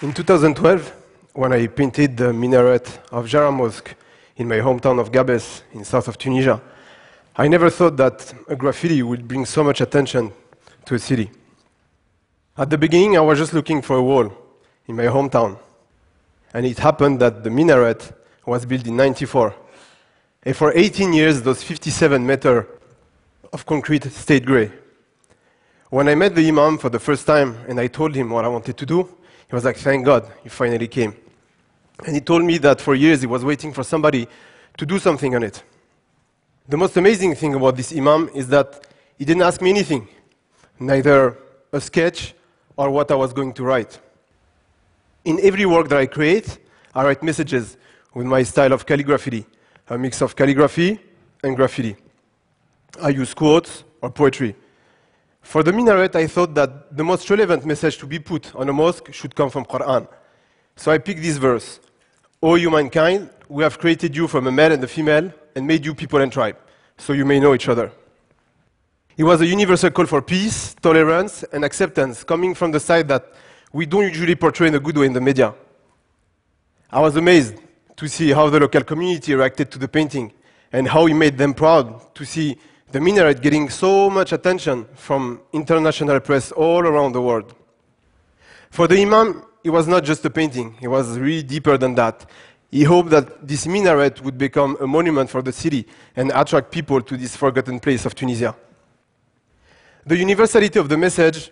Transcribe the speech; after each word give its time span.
In 0.00 0.12
2012, 0.12 0.94
when 1.32 1.52
I 1.52 1.66
painted 1.66 2.16
the 2.16 2.32
minaret 2.32 3.00
of 3.10 3.26
Jara 3.26 3.50
Mosque 3.50 3.96
in 4.36 4.46
my 4.46 4.58
hometown 4.58 5.00
of 5.00 5.10
Gabes 5.10 5.62
in 5.72 5.84
south 5.84 6.06
of 6.06 6.16
Tunisia, 6.16 6.60
I 7.34 7.48
never 7.48 7.68
thought 7.68 7.96
that 7.96 8.32
a 8.46 8.54
graffiti 8.54 9.02
would 9.02 9.26
bring 9.26 9.44
so 9.44 9.64
much 9.64 9.80
attention 9.80 10.30
to 10.84 10.94
a 10.94 11.00
city. 11.00 11.32
At 12.56 12.70
the 12.70 12.78
beginning, 12.78 13.16
I 13.16 13.22
was 13.22 13.40
just 13.40 13.52
looking 13.52 13.82
for 13.82 13.96
a 13.96 14.02
wall 14.02 14.32
in 14.86 14.94
my 14.94 15.06
hometown. 15.06 15.58
And 16.54 16.64
it 16.64 16.78
happened 16.78 17.18
that 17.18 17.42
the 17.42 17.50
minaret 17.50 18.12
was 18.46 18.64
built 18.66 18.86
in 18.86 18.96
94. 18.96 19.52
And 20.44 20.56
for 20.56 20.72
18 20.76 21.12
years, 21.12 21.42
those 21.42 21.64
57 21.64 22.24
meters 22.24 22.66
of 23.52 23.66
concrete 23.66 24.04
stayed 24.12 24.46
gray. 24.46 24.70
When 25.90 26.06
I 26.08 26.14
met 26.14 26.36
the 26.36 26.46
Imam 26.46 26.78
for 26.78 26.88
the 26.88 27.00
first 27.00 27.26
time 27.26 27.56
and 27.66 27.80
I 27.80 27.88
told 27.88 28.14
him 28.14 28.30
what 28.30 28.44
I 28.44 28.48
wanted 28.48 28.76
to 28.76 28.86
do, 28.86 29.17
he 29.48 29.54
was 29.54 29.64
like, 29.64 29.76
Thank 29.76 30.04
God, 30.04 30.30
you 30.44 30.50
finally 30.50 30.88
came. 30.88 31.14
And 32.04 32.14
he 32.14 32.20
told 32.20 32.44
me 32.44 32.58
that 32.58 32.80
for 32.80 32.94
years 32.94 33.20
he 33.20 33.26
was 33.26 33.44
waiting 33.44 33.72
for 33.72 33.82
somebody 33.82 34.28
to 34.76 34.86
do 34.86 34.98
something 34.98 35.34
on 35.34 35.42
it. 35.42 35.62
The 36.68 36.76
most 36.76 36.96
amazing 36.96 37.34
thing 37.34 37.54
about 37.54 37.76
this 37.76 37.92
Imam 37.92 38.28
is 38.34 38.48
that 38.48 38.86
he 39.18 39.24
didn't 39.24 39.42
ask 39.42 39.60
me 39.60 39.70
anything, 39.70 40.06
neither 40.78 41.36
a 41.72 41.80
sketch 41.80 42.34
or 42.76 42.90
what 42.90 43.10
I 43.10 43.14
was 43.14 43.32
going 43.32 43.52
to 43.54 43.64
write. 43.64 43.98
In 45.24 45.40
every 45.42 45.66
work 45.66 45.88
that 45.88 45.98
I 45.98 46.06
create, 46.06 46.58
I 46.94 47.04
write 47.04 47.22
messages 47.22 47.76
with 48.14 48.26
my 48.26 48.42
style 48.42 48.72
of 48.72 48.86
calligraphy, 48.86 49.44
a 49.88 49.98
mix 49.98 50.22
of 50.22 50.36
calligraphy 50.36 51.00
and 51.42 51.56
graffiti. 51.56 51.96
I 53.02 53.10
use 53.10 53.34
quotes 53.34 53.84
or 54.00 54.10
poetry. 54.10 54.54
For 55.48 55.62
the 55.62 55.72
minaret, 55.72 56.14
I 56.14 56.26
thought 56.26 56.54
that 56.56 56.94
the 56.94 57.02
most 57.02 57.30
relevant 57.30 57.64
message 57.64 57.96
to 58.00 58.06
be 58.06 58.18
put 58.18 58.54
on 58.54 58.68
a 58.68 58.72
mosque 58.74 59.10
should 59.14 59.34
come 59.34 59.48
from 59.48 59.64
Quran. 59.64 60.06
So 60.76 60.92
I 60.92 60.98
picked 60.98 61.22
this 61.22 61.38
verse. 61.38 61.80
O 62.42 62.56
humankind, 62.56 63.30
we 63.48 63.62
have 63.62 63.78
created 63.78 64.14
you 64.14 64.28
from 64.28 64.46
a 64.46 64.52
male 64.52 64.72
and 64.72 64.84
a 64.84 64.86
female 64.86 65.32
and 65.56 65.66
made 65.66 65.86
you 65.86 65.94
people 65.94 66.20
and 66.20 66.30
tribe, 66.30 66.58
so 66.98 67.14
you 67.14 67.24
may 67.24 67.40
know 67.40 67.54
each 67.54 67.66
other. 67.66 67.90
It 69.16 69.24
was 69.24 69.40
a 69.40 69.46
universal 69.46 69.90
call 69.90 70.04
for 70.04 70.20
peace, 70.20 70.74
tolerance, 70.82 71.44
and 71.44 71.64
acceptance 71.64 72.24
coming 72.24 72.54
from 72.54 72.70
the 72.70 72.80
side 72.80 73.08
that 73.08 73.32
we 73.72 73.86
don't 73.86 74.04
usually 74.04 74.34
portray 74.34 74.68
in 74.68 74.74
a 74.74 74.80
good 74.80 74.98
way 74.98 75.06
in 75.06 75.14
the 75.14 75.22
media. 75.22 75.54
I 76.90 77.00
was 77.00 77.16
amazed 77.16 77.54
to 77.96 78.06
see 78.06 78.32
how 78.32 78.50
the 78.50 78.60
local 78.60 78.84
community 78.84 79.34
reacted 79.34 79.70
to 79.70 79.78
the 79.78 79.88
painting 79.88 80.30
and 80.72 80.86
how 80.86 81.06
it 81.06 81.14
made 81.14 81.38
them 81.38 81.54
proud 81.54 82.14
to 82.16 82.26
see 82.26 82.58
the 82.90 83.00
minaret 83.00 83.40
getting 83.42 83.68
so 83.68 84.08
much 84.08 84.32
attention 84.32 84.86
from 84.94 85.40
international 85.52 86.20
press 86.20 86.52
all 86.52 86.86
around 86.86 87.12
the 87.12 87.20
world. 87.20 87.54
For 88.70 88.86
the 88.86 89.00
Imam, 89.00 89.44
it 89.62 89.70
was 89.70 89.86
not 89.86 90.04
just 90.04 90.24
a 90.24 90.30
painting, 90.30 90.76
it 90.80 90.88
was 90.88 91.18
really 91.18 91.42
deeper 91.42 91.76
than 91.76 91.94
that. 91.96 92.26
He 92.70 92.84
hoped 92.84 93.10
that 93.10 93.46
this 93.46 93.66
minaret 93.66 94.22
would 94.22 94.36
become 94.36 94.76
a 94.80 94.86
monument 94.86 95.30
for 95.30 95.42
the 95.42 95.52
city 95.52 95.86
and 96.16 96.30
attract 96.34 96.70
people 96.70 97.00
to 97.00 97.16
this 97.16 97.34
forgotten 97.34 97.80
place 97.80 98.04
of 98.04 98.14
Tunisia. 98.14 98.54
The 100.06 100.16
universality 100.16 100.78
of 100.78 100.88
the 100.88 100.96
message, 100.96 101.50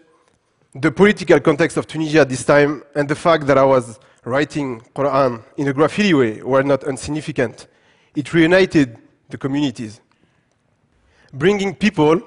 the 0.74 0.90
political 0.90 1.40
context 1.40 1.76
of 1.76 1.86
Tunisia 1.86 2.20
at 2.20 2.28
this 2.28 2.44
time, 2.44 2.82
and 2.94 3.08
the 3.08 3.14
fact 3.14 3.46
that 3.46 3.58
I 3.58 3.64
was 3.64 3.98
writing 4.24 4.80
Quran 4.94 5.42
in 5.56 5.68
a 5.68 5.72
graffiti 5.72 6.12
way 6.12 6.42
were 6.42 6.62
not 6.62 6.84
insignificant. 6.84 7.66
It 8.14 8.32
reunited 8.32 8.98
the 9.28 9.38
communities. 9.38 10.00
Bringing 11.32 11.74
people, 11.74 12.20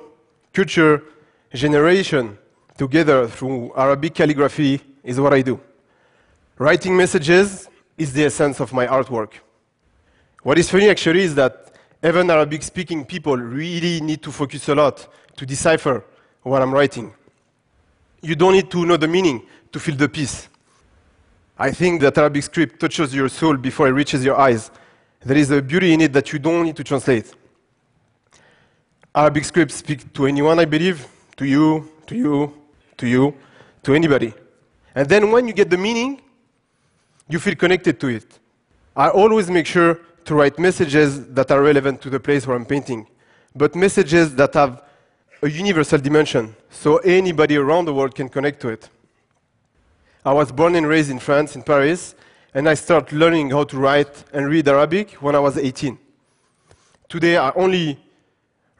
culture, 0.53 1.03
generation 1.53 2.37
together 2.77 3.27
through 3.27 3.73
Arabic 3.75 4.13
calligraphy 4.13 4.81
is 5.03 5.19
what 5.19 5.33
I 5.33 5.41
do. 5.41 5.59
Writing 6.57 6.95
messages 6.95 7.69
is 7.97 8.13
the 8.13 8.25
essence 8.25 8.59
of 8.59 8.73
my 8.73 8.85
artwork. 8.87 9.33
What 10.43 10.57
is 10.57 10.69
funny 10.69 10.89
actually 10.89 11.23
is 11.23 11.35
that 11.35 11.73
even 12.03 12.29
Arabic 12.29 12.63
speaking 12.63 13.03
people 13.03 13.35
really 13.37 13.99
need 14.01 14.21
to 14.23 14.31
focus 14.31 14.69
a 14.69 14.75
lot 14.75 15.07
to 15.35 15.45
decipher 15.45 16.05
what 16.43 16.61
I'm 16.61 16.73
writing. 16.73 17.13
You 18.21 18.35
don't 18.35 18.53
need 18.53 18.69
to 18.71 18.85
know 18.85 18.97
the 18.97 19.07
meaning 19.07 19.43
to 19.71 19.79
feel 19.79 19.95
the 19.95 20.07
piece. 20.09 20.47
I 21.57 21.71
think 21.71 22.01
that 22.01 22.17
Arabic 22.17 22.43
script 22.43 22.79
touches 22.79 23.13
your 23.13 23.27
soul 23.27 23.57
before 23.57 23.87
it 23.87 23.91
reaches 23.91 24.23
your 24.23 24.39
eyes. 24.39 24.71
There 25.21 25.37
is 25.37 25.51
a 25.51 25.61
beauty 25.61 25.93
in 25.93 26.01
it 26.01 26.13
that 26.13 26.31
you 26.31 26.39
don't 26.39 26.63
need 26.63 26.77
to 26.77 26.83
translate. 26.83 27.33
Arabic 29.19 29.43
script 29.43 29.73
speak 29.73 30.13
to 30.13 30.27
anyone, 30.27 30.59
I 30.59 30.63
believe, 30.63 31.05
to 31.35 31.45
you, 31.45 31.91
to 32.07 32.15
you, 32.15 32.53
to 32.95 33.05
you, 33.05 33.35
to 33.83 33.93
anybody. 33.93 34.33
And 34.95 35.09
then 35.09 35.29
when 35.29 35.45
you 35.45 35.53
get 35.53 35.69
the 35.69 35.77
meaning, 35.77 36.21
you 37.27 37.37
feel 37.37 37.55
connected 37.55 37.99
to 37.99 38.07
it. 38.07 38.39
I 38.95 39.09
always 39.09 39.51
make 39.51 39.65
sure 39.65 39.99
to 40.23 40.35
write 40.35 40.57
messages 40.57 41.27
that 41.33 41.51
are 41.51 41.61
relevant 41.61 42.01
to 42.03 42.09
the 42.09 42.17
place 42.17 42.47
where 42.47 42.55
I'm 42.55 42.65
painting, 42.65 43.07
but 43.53 43.75
messages 43.75 44.35
that 44.35 44.53
have 44.53 44.83
a 45.41 45.49
universal 45.49 45.99
dimension, 45.99 46.55
so 46.69 46.99
anybody 46.99 47.57
around 47.57 47.85
the 47.85 47.93
world 47.93 48.15
can 48.15 48.29
connect 48.29 48.61
to 48.61 48.69
it. 48.69 48.87
I 50.23 50.31
was 50.31 50.49
born 50.49 50.75
and 50.75 50.87
raised 50.87 51.11
in 51.11 51.19
France, 51.19 51.57
in 51.57 51.63
Paris, 51.63 52.15
and 52.53 52.69
I 52.69 52.73
started 52.73 53.11
learning 53.11 53.49
how 53.49 53.65
to 53.65 53.77
write 53.77 54.23
and 54.31 54.47
read 54.47 54.69
Arabic 54.69 55.11
when 55.15 55.35
I 55.35 55.39
was 55.39 55.57
18. 55.57 55.99
Today, 57.09 57.35
I 57.35 57.51
only 57.51 57.99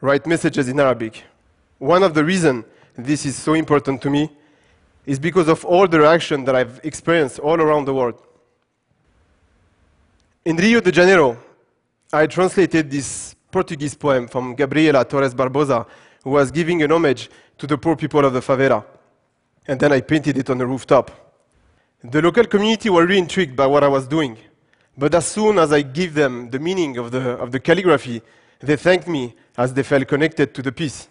write 0.00 0.26
messages 0.26 0.68
in 0.68 0.80
Arabic. 0.80 1.24
One 1.78 2.02
of 2.02 2.14
the 2.14 2.24
reasons 2.24 2.64
this 2.96 3.24
is 3.24 3.36
so 3.36 3.54
important 3.54 4.02
to 4.02 4.10
me 4.10 4.30
is 5.06 5.18
because 5.18 5.48
of 5.48 5.64
all 5.64 5.88
the 5.88 6.00
reaction 6.00 6.44
that 6.44 6.54
I've 6.54 6.80
experienced 6.84 7.38
all 7.38 7.60
around 7.60 7.84
the 7.86 7.94
world. 7.94 8.20
In 10.44 10.56
Rio 10.56 10.80
de 10.80 10.92
Janeiro, 10.92 11.36
I 12.12 12.26
translated 12.26 12.90
this 12.90 13.34
Portuguese 13.50 13.94
poem 13.94 14.28
from 14.28 14.54
Gabriela 14.54 15.04
Torres 15.04 15.34
Barbosa, 15.34 15.86
who 16.22 16.30
was 16.30 16.50
giving 16.50 16.82
an 16.82 16.92
homage 16.92 17.30
to 17.58 17.66
the 17.66 17.76
poor 17.76 17.96
people 17.96 18.24
of 18.24 18.32
the 18.32 18.40
favela. 18.40 18.84
And 19.66 19.78
then 19.78 19.92
I 19.92 20.00
painted 20.00 20.38
it 20.38 20.50
on 20.50 20.58
the 20.58 20.66
rooftop. 20.66 21.10
The 22.02 22.22
local 22.22 22.44
community 22.46 22.88
were 22.88 23.04
really 23.04 23.18
intrigued 23.18 23.54
by 23.54 23.66
what 23.66 23.84
I 23.84 23.88
was 23.88 24.06
doing. 24.06 24.38
But 24.96 25.14
as 25.14 25.26
soon 25.26 25.58
as 25.58 25.72
I 25.72 25.82
give 25.82 26.14
them 26.14 26.50
the 26.50 26.58
meaning 26.58 26.96
of 26.96 27.10
the, 27.10 27.32
of 27.32 27.52
the 27.52 27.60
calligraphy, 27.60 28.22
they 28.60 28.76
thanked 28.76 29.08
me 29.08 29.34
as 29.56 29.74
they 29.74 29.82
felt 29.82 30.06
connected 30.06 30.54
to 30.54 30.62
the 30.62 30.72
piece. 30.72 31.08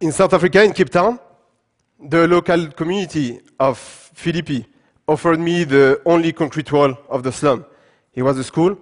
In 0.00 0.12
South 0.12 0.34
Africa, 0.34 0.62
in 0.62 0.72
Cape 0.72 0.90
Town, 0.90 1.18
the 1.98 2.28
local 2.28 2.68
community 2.68 3.40
of 3.58 3.78
Philippi 3.78 4.66
offered 5.06 5.40
me 5.40 5.64
the 5.64 6.00
only 6.04 6.32
concrete 6.32 6.70
wall 6.72 6.96
of 7.08 7.22
the 7.22 7.32
slum. 7.32 7.64
It 8.14 8.22
was 8.22 8.38
a 8.38 8.44
school, 8.44 8.76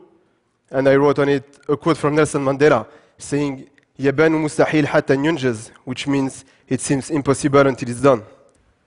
and 0.71 0.89
I 0.89 0.97
wrote 0.97 1.19
on 1.19 1.29
it 1.29 1.59
a 1.69 1.77
quote 1.77 1.97
from 1.97 2.15
Nelson 2.15 2.45
Mandela 2.45 2.87
saying, 3.19 3.69
يبان 3.99 4.33
مستحيل 4.33 4.87
حتى 4.87 5.15
ينجز, 5.15 5.71
which 5.85 6.07
means 6.07 6.45
it 6.67 6.81
seems 6.81 7.11
impossible 7.11 7.67
until 7.67 7.89
it's 7.89 8.01
done. 8.01 8.23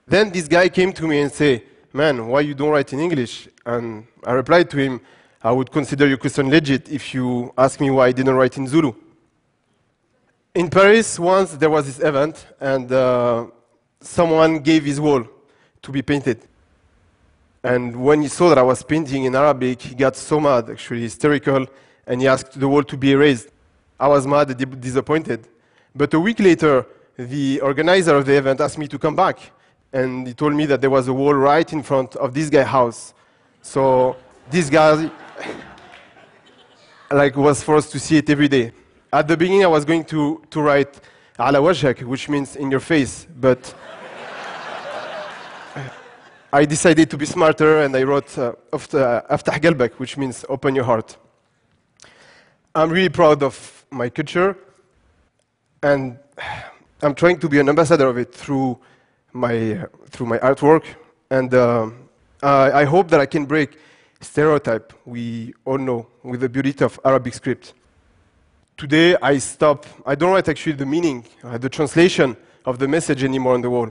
Then 0.06 0.30
this 0.30 0.48
guy 0.48 0.68
came 0.68 0.92
to 0.92 1.06
me 1.06 1.20
and 1.20 1.32
said, 1.32 1.62
man, 1.92 2.26
why 2.26 2.40
you 2.40 2.54
don't 2.54 2.70
write 2.70 2.92
in 2.92 3.00
English? 3.00 3.48
And 3.64 4.06
I 4.24 4.32
replied 4.32 4.68
to 4.70 4.76
him, 4.76 5.00
I 5.46 5.52
would 5.52 5.70
consider 5.70 6.08
your 6.08 6.16
question 6.16 6.50
legit 6.50 6.90
if 6.90 7.14
you 7.14 7.52
ask 7.56 7.78
me 7.78 7.88
why 7.88 8.08
I 8.08 8.12
didn't 8.12 8.34
write 8.34 8.56
in 8.56 8.66
Zulu. 8.66 8.92
In 10.56 10.68
Paris, 10.68 11.20
once 11.20 11.52
there 11.52 11.70
was 11.70 11.86
this 11.86 12.00
event, 12.00 12.44
and 12.58 12.90
uh, 12.90 13.46
someone 14.00 14.58
gave 14.58 14.84
his 14.84 15.00
wall 15.00 15.22
to 15.82 15.92
be 15.92 16.02
painted. 16.02 16.40
And 17.62 17.94
when 17.94 18.22
he 18.22 18.26
saw 18.26 18.48
that 18.48 18.58
I 18.58 18.62
was 18.62 18.82
painting 18.82 19.22
in 19.22 19.36
Arabic, 19.36 19.82
he 19.82 19.94
got 19.94 20.16
so 20.16 20.40
mad, 20.40 20.68
actually 20.68 21.02
hysterical, 21.02 21.64
and 22.08 22.20
he 22.20 22.26
asked 22.26 22.58
the 22.58 22.66
wall 22.66 22.82
to 22.82 22.96
be 22.96 23.12
erased. 23.12 23.48
I 24.00 24.08
was 24.08 24.26
mad 24.26 24.50
and 24.50 24.80
disappointed. 24.80 25.46
But 25.94 26.12
a 26.12 26.18
week 26.18 26.40
later, 26.40 26.84
the 27.16 27.60
organizer 27.60 28.16
of 28.16 28.26
the 28.26 28.36
event 28.36 28.60
asked 28.60 28.78
me 28.78 28.88
to 28.88 28.98
come 28.98 29.14
back 29.14 29.38
and 29.92 30.26
he 30.26 30.34
told 30.34 30.54
me 30.54 30.66
that 30.66 30.80
there 30.80 30.90
was 30.90 31.06
a 31.06 31.12
wall 31.12 31.34
right 31.34 31.72
in 31.72 31.84
front 31.84 32.16
of 32.16 32.34
this 32.34 32.50
guy's 32.50 32.66
house. 32.66 33.14
So 33.62 34.16
this 34.50 34.68
guy 34.68 35.08
like 37.10 37.36
was 37.36 37.62
forced 37.62 37.92
to 37.92 37.98
see 37.98 38.16
it 38.18 38.28
every 38.30 38.48
day. 38.48 38.72
At 39.12 39.28
the 39.28 39.36
beginning, 39.36 39.64
I 39.64 39.68
was 39.68 39.84
going 39.84 40.04
to, 40.06 40.42
to 40.50 40.60
write 40.60 41.00
ala 41.38 41.58
wajhak, 41.58 42.02
which 42.02 42.28
means 42.28 42.56
in 42.56 42.70
your 42.70 42.80
face, 42.80 43.26
but 43.38 43.74
I 46.52 46.64
decided 46.64 47.10
to 47.10 47.16
be 47.16 47.26
smarter 47.26 47.82
and 47.82 47.94
I 47.96 48.02
wrote 48.02 48.36
uh, 48.38 48.52
aftah 48.72 49.60
qalbak, 49.60 49.92
which 49.94 50.16
means 50.16 50.44
open 50.48 50.74
your 50.74 50.84
heart. 50.84 51.16
I'm 52.74 52.90
really 52.90 53.08
proud 53.08 53.42
of 53.42 53.86
my 53.90 54.08
culture 54.08 54.56
and 55.82 56.18
I'm 57.02 57.14
trying 57.14 57.38
to 57.38 57.48
be 57.48 57.60
an 57.60 57.68
ambassador 57.68 58.06
of 58.06 58.18
it 58.18 58.34
through 58.34 58.78
my, 59.32 59.86
through 60.10 60.26
my 60.26 60.38
artwork. 60.38 60.84
And 61.30 61.52
uh, 61.54 61.90
I 62.42 62.84
hope 62.84 63.08
that 63.08 63.20
I 63.20 63.26
can 63.26 63.46
break 63.46 63.78
stereotype 64.20 64.92
we 65.04 65.54
all 65.64 65.78
know 65.78 66.06
with 66.22 66.40
the 66.40 66.48
beauty 66.48 66.84
of 66.84 66.98
Arabic 67.04 67.34
script. 67.34 67.74
Today, 68.76 69.16
I 69.22 69.38
stop. 69.38 69.86
I 70.04 70.14
don't 70.14 70.32
write 70.32 70.48
actually 70.48 70.74
the 70.74 70.86
meaning, 70.86 71.24
uh, 71.42 71.56
the 71.58 71.68
translation 71.68 72.36
of 72.64 72.78
the 72.78 72.86
message 72.86 73.24
anymore 73.24 73.54
on 73.54 73.62
the 73.62 73.70
wall. 73.70 73.90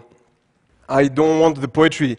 I 0.88 1.07
don't 1.07 1.39
want 1.39 1.60
the 1.60 1.68
poetry 1.68 2.18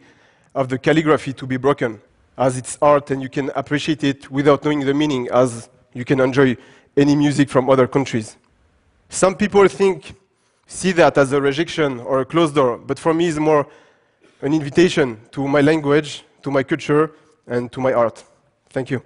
of 0.54 0.68
the 0.68 0.78
calligraphy 0.78 1.32
to 1.34 1.46
be 1.46 1.56
broken, 1.56 2.00
as 2.36 2.56
it's 2.56 2.76
art 2.82 3.10
and 3.10 3.22
you 3.22 3.28
can 3.28 3.50
appreciate 3.54 4.02
it 4.02 4.30
without 4.30 4.64
knowing 4.64 4.80
the 4.80 4.94
meaning, 4.94 5.28
as 5.32 5.68
you 5.92 6.04
can 6.04 6.18
enjoy 6.20 6.56
any 6.96 7.14
music 7.14 7.48
from 7.48 7.70
other 7.70 7.86
countries. 7.86 8.36
Some 9.08 9.36
people 9.36 9.68
think, 9.68 10.14
see 10.66 10.92
that 10.92 11.16
as 11.18 11.32
a 11.32 11.40
rejection 11.40 12.00
or 12.00 12.20
a 12.20 12.24
closed 12.24 12.54
door, 12.54 12.78
but 12.78 12.98
for 12.98 13.14
me 13.14 13.28
it's 13.28 13.38
more 13.38 13.66
an 14.42 14.52
invitation 14.52 15.20
to 15.30 15.46
my 15.46 15.60
language, 15.60 16.24
to 16.42 16.50
my 16.50 16.62
culture, 16.62 17.12
and 17.46 17.70
to 17.72 17.80
my 17.80 17.92
art. 17.92 18.24
Thank 18.70 18.90
you. 18.90 19.02